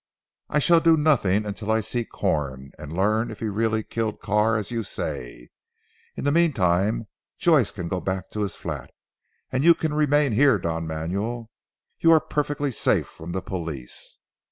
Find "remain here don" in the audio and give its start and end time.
9.93-10.87